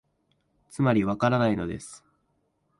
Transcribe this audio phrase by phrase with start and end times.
[0.71, 2.03] つまり、わからないのです